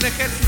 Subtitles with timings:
[0.00, 0.39] un ejército.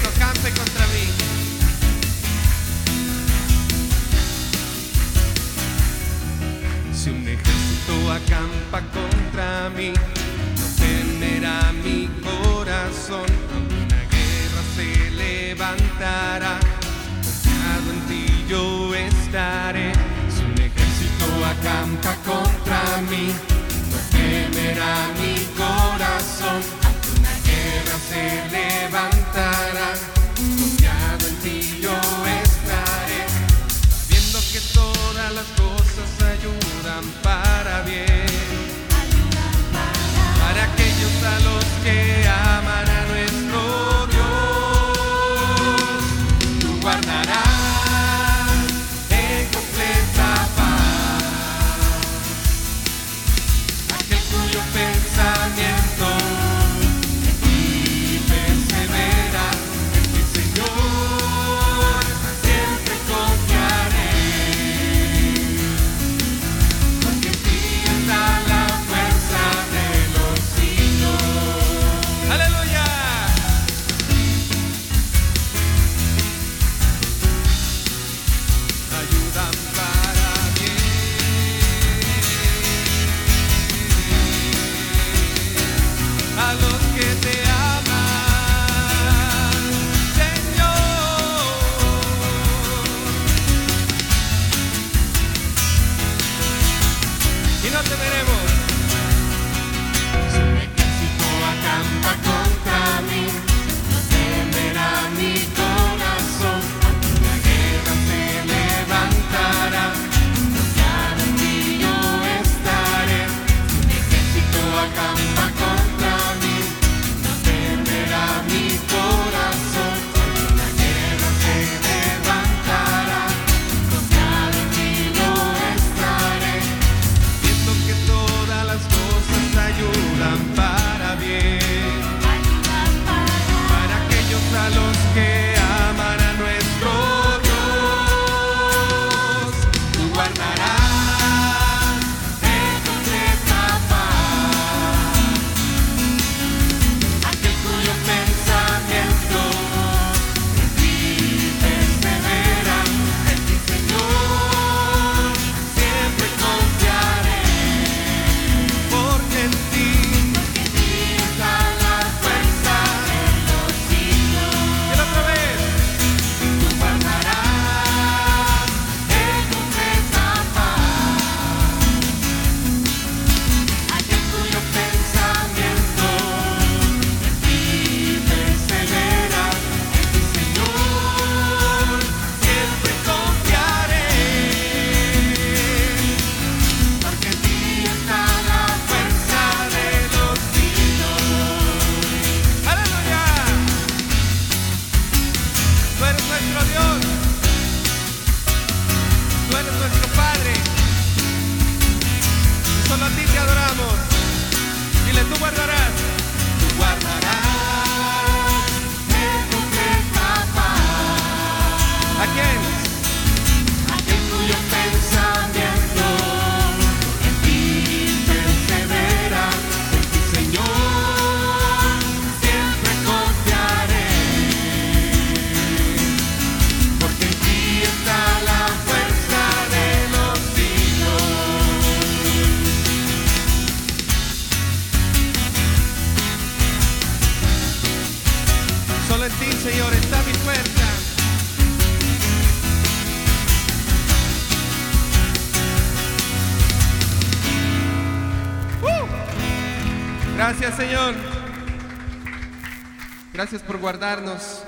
[253.42, 254.62] Gracias por guardarnos,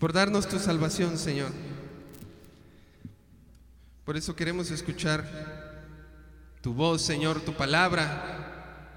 [0.00, 1.52] por darnos tu salvación, Señor.
[4.04, 5.24] Por eso queremos escuchar
[6.62, 8.90] tu voz, Señor, tu palabra.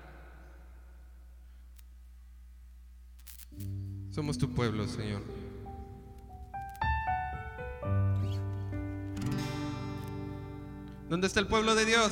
[4.09, 5.21] Somos tu pueblo, Señor.
[11.07, 12.12] ¿Dónde está el pueblo de Dios?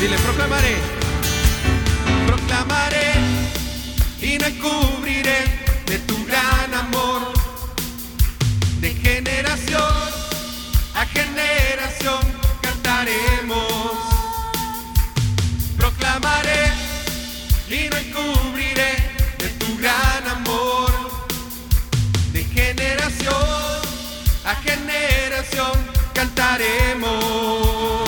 [0.00, 0.76] Dile, proclamaré,
[2.26, 3.12] proclamaré
[4.20, 5.38] y no encubriré
[5.86, 7.32] de tu gran amor,
[8.80, 9.94] de generación
[10.94, 12.20] a generación
[12.60, 13.92] cantaremos.
[15.78, 16.72] Proclamaré
[17.70, 18.92] y no encubriré
[19.38, 20.90] de tu gran amor,
[22.32, 23.34] de generación
[24.44, 25.72] a generación
[26.12, 28.05] cantaremos.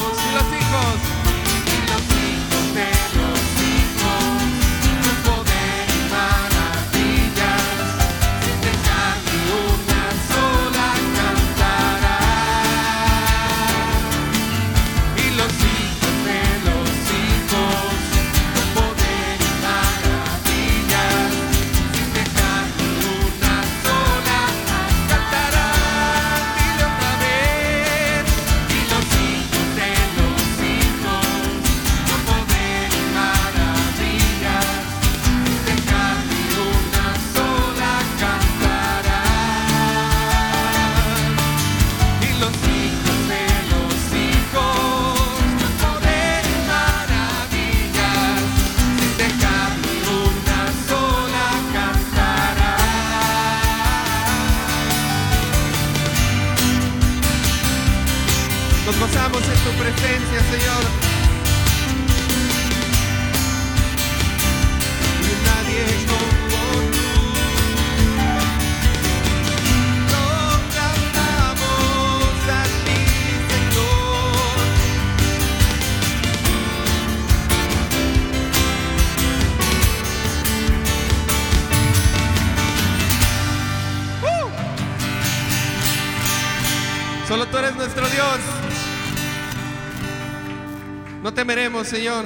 [91.22, 92.24] No temeremos, Señor.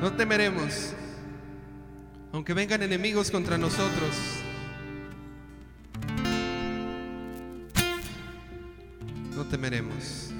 [0.00, 0.92] No temeremos.
[2.32, 4.10] Aunque vengan enemigos contra nosotros.
[9.34, 10.35] No temeremos.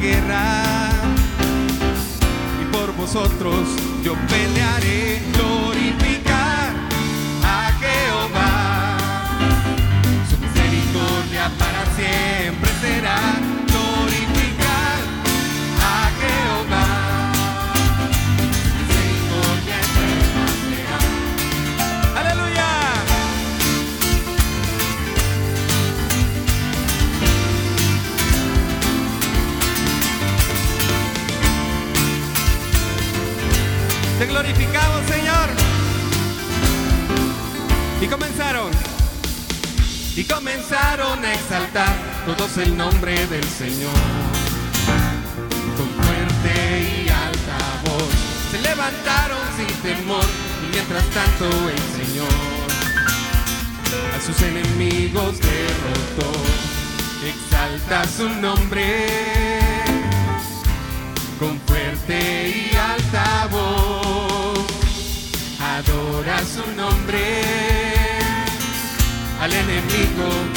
[0.00, 0.62] guerra
[2.62, 3.68] y por vosotros
[4.02, 6.15] yo pelearé, glorificaré.
[38.06, 38.70] Y comenzaron,
[40.14, 41.92] y comenzaron a exaltar
[42.24, 43.90] todos el nombre del Señor.
[45.76, 48.14] Con fuerte y alta voz
[48.52, 50.24] se levantaron sin temor
[50.64, 52.28] y mientras tanto el Señor
[54.16, 56.32] a sus enemigos derrotó.
[57.26, 59.58] Exalta su nombre
[61.40, 64.64] con fuerte y alta voz.
[65.58, 67.75] Adora su nombre
[69.46, 70.55] al enemigo.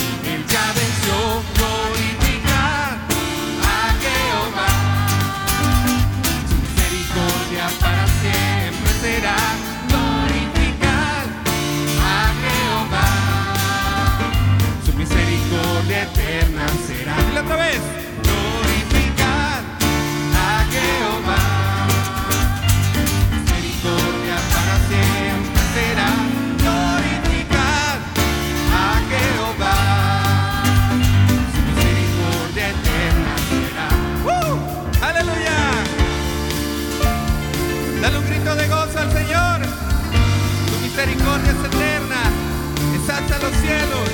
[43.69, 44.09] cielos,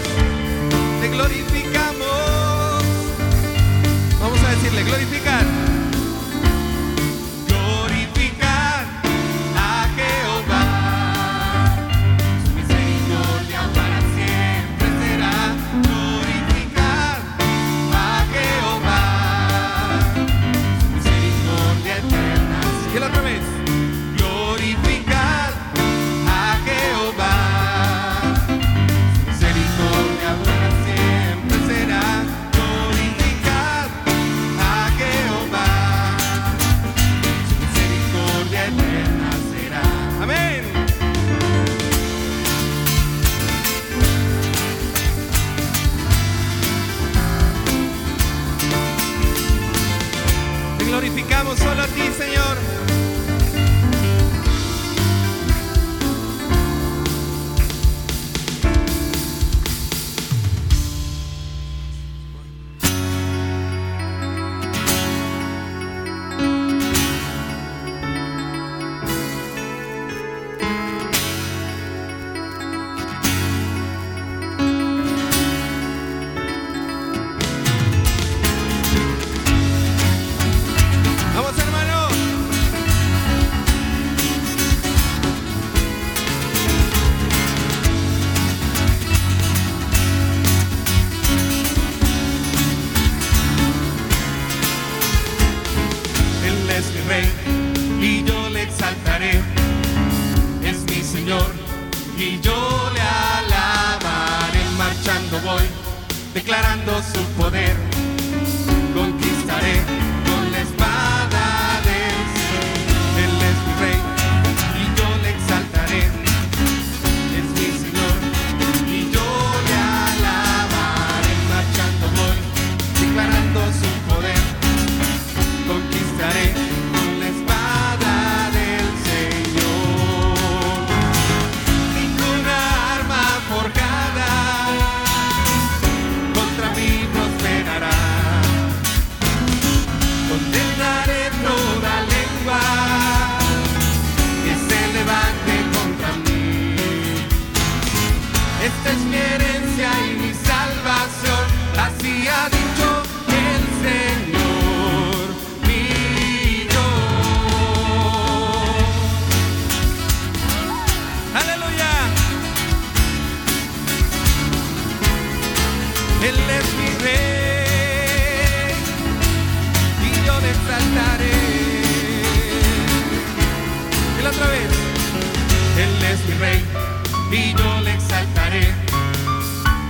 [1.02, 2.84] te glorificamos.
[4.20, 5.35] Vamos a decirle, glorifica.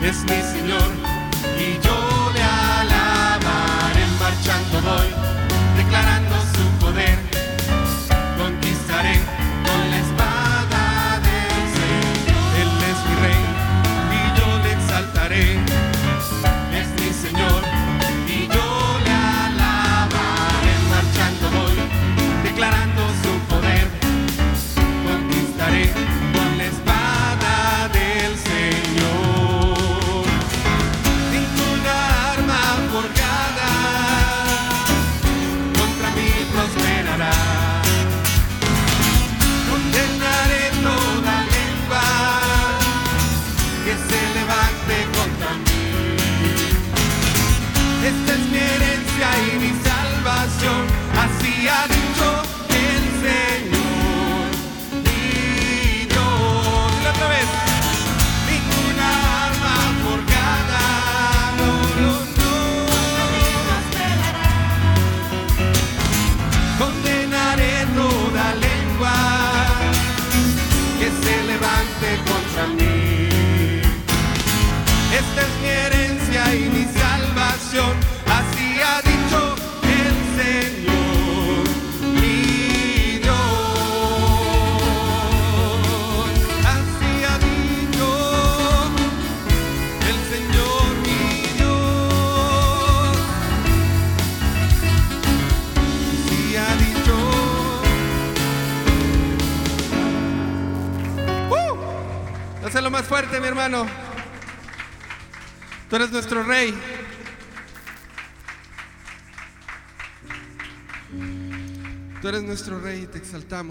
[0.05, 0.91] es mi Señor
[1.57, 5.24] y yo le alabaré marchando voy.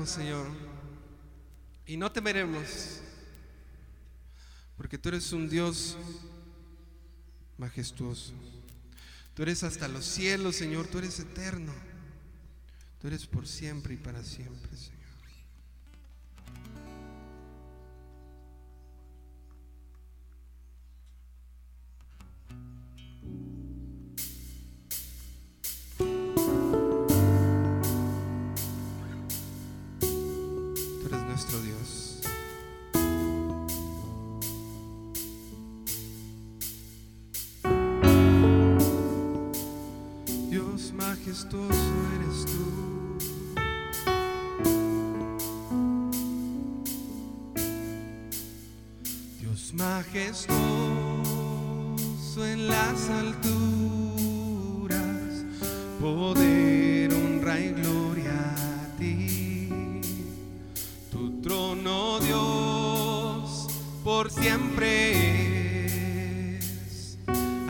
[0.07, 0.47] Señor.
[1.87, 3.01] Y no temeremos,
[4.77, 5.97] porque tú eres un Dios
[7.59, 8.33] majestuoso.
[9.35, 10.87] Tú eres hasta los cielos, Señor.
[10.87, 11.73] Tú eres eterno.
[13.01, 15.04] Tú eres por siempre y para siempre, Señor.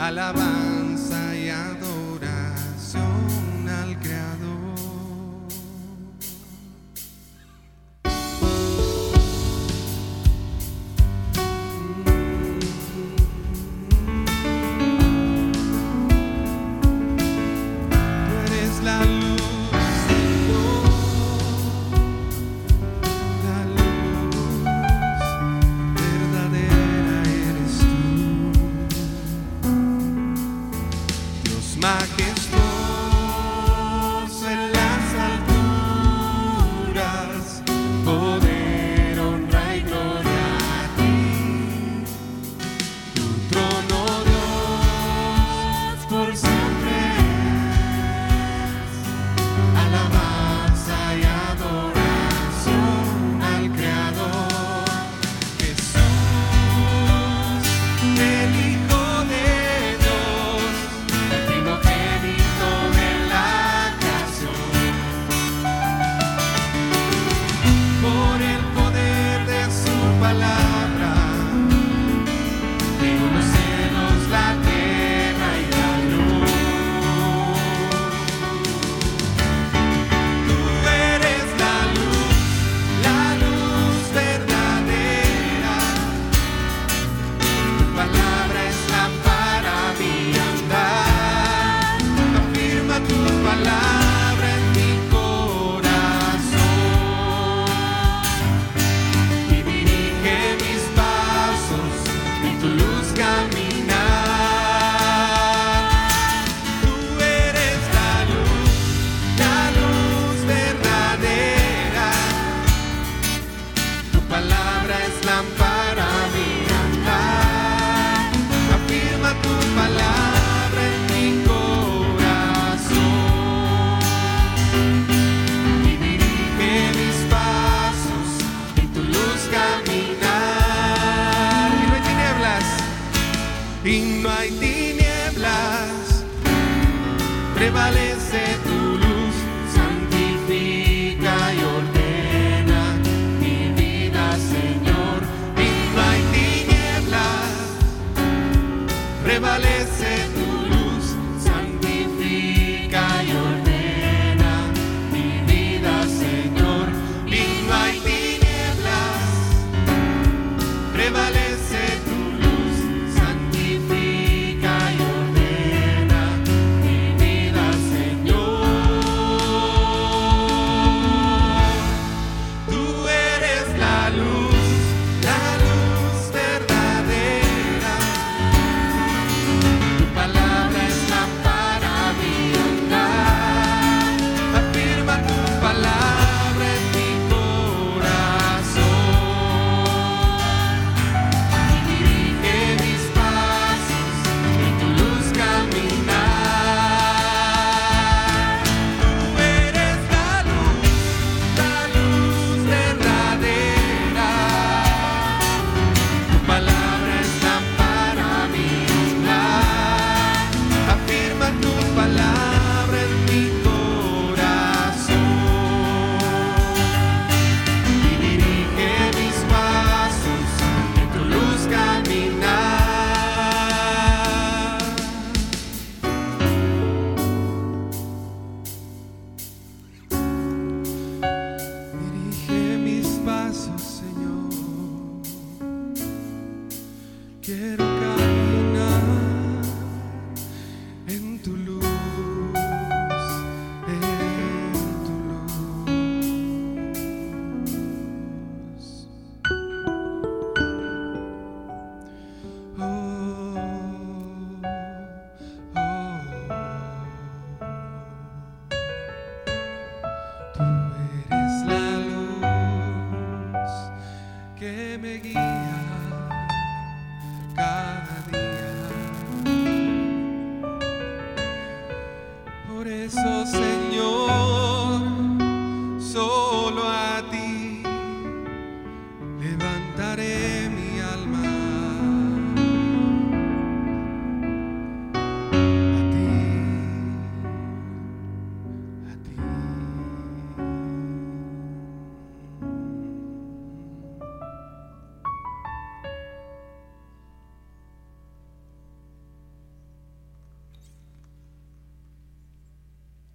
[0.05, 1.74] alabanza y alabanza.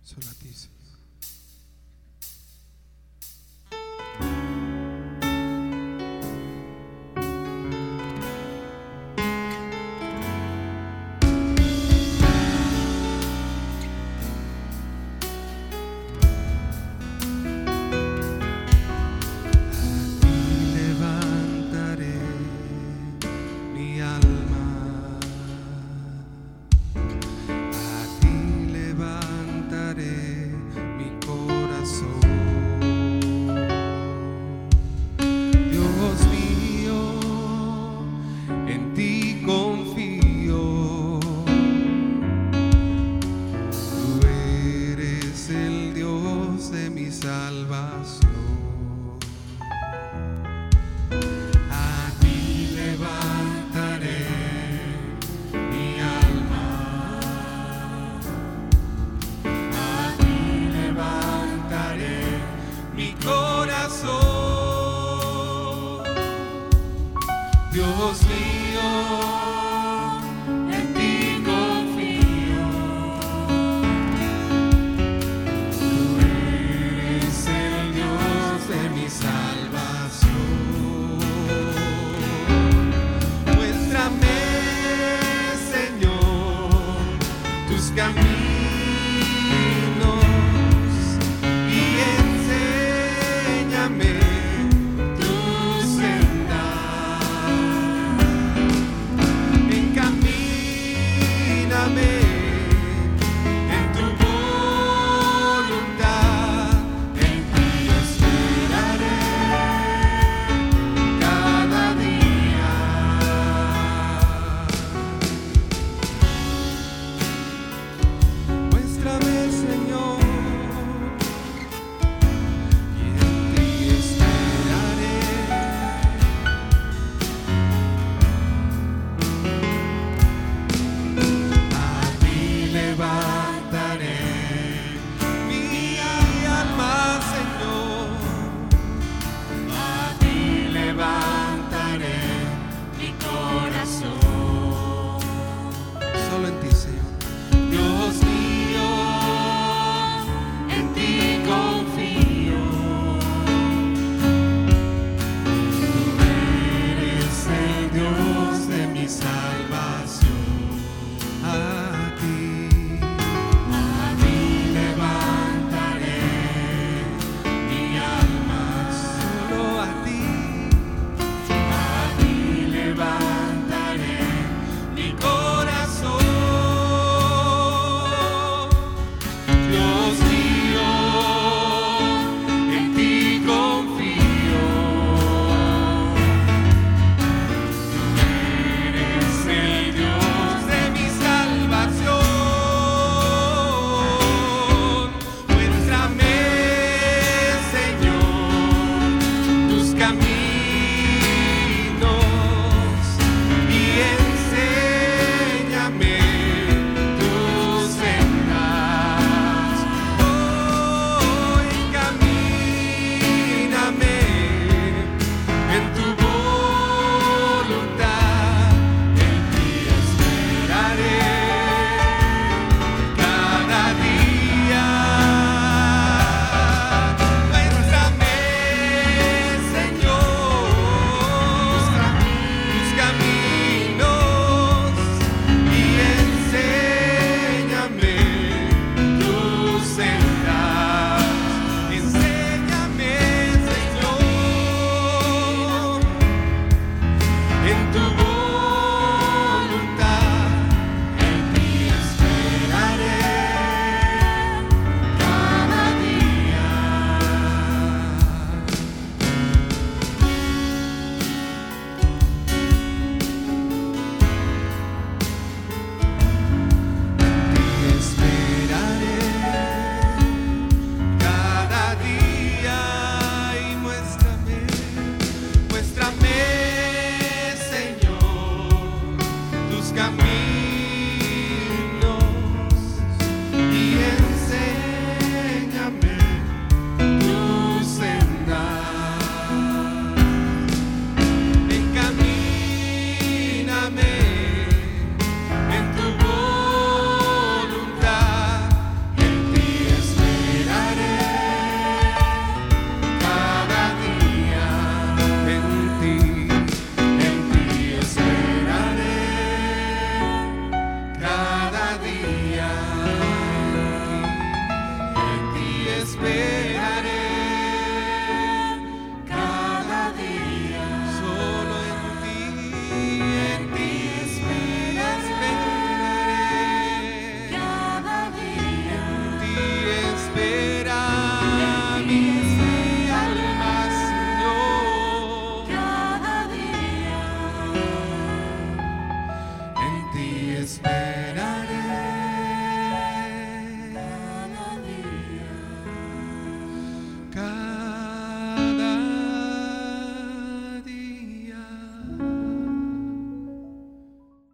[0.09, 0.78] Solo a ti, Señor.